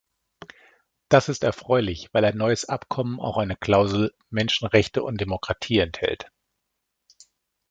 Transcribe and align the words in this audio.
Das 1.09 1.29
ist 1.29 1.43
erfreulich, 1.43 2.09
weil 2.11 2.25
ein 2.25 2.35
neues 2.35 2.65
Abkommen 2.67 3.19
auch 3.19 3.37
eine 3.37 3.55
Klausel 3.55 4.15
"Menschenrechte 4.31 5.03
und 5.03 5.21
Demokratie" 5.21 5.77
enthält. 5.77 6.25